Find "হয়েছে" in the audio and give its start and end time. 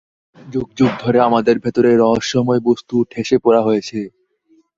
3.63-3.99